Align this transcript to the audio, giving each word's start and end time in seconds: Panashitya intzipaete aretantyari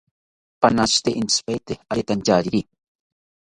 Panashitya 0.61 1.11
intzipaete 1.21 1.73
aretantyari 1.91 2.59